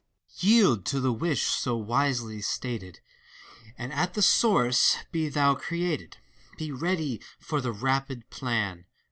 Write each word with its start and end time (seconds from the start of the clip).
THALES. 0.31 0.43
Yield 0.43 0.85
to 0.87 0.99
the 0.99 1.13
wish 1.13 1.43
so 1.43 1.77
wisely 1.77 2.41
stated. 2.41 3.01
And 3.77 3.93
at 3.93 4.15
the 4.15 4.23
source 4.23 4.97
be 5.11 5.29
thou 5.29 5.53
created! 5.53 6.17
Be 6.57 6.71
ready 6.71 7.21
for 7.39 7.61
the 7.61 7.71
rapid 7.71 8.27
plan 8.31 8.85